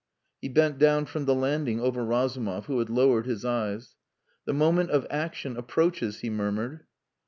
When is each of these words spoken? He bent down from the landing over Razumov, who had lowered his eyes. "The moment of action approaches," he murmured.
He 0.41 0.49
bent 0.49 0.79
down 0.79 1.05
from 1.05 1.25
the 1.25 1.35
landing 1.35 1.79
over 1.79 2.03
Razumov, 2.03 2.65
who 2.65 2.79
had 2.79 2.89
lowered 2.89 3.27
his 3.27 3.45
eyes. 3.45 3.93
"The 4.45 4.51
moment 4.53 4.89
of 4.89 5.05
action 5.11 5.55
approaches," 5.55 6.21
he 6.21 6.29
murmured. 6.31 6.87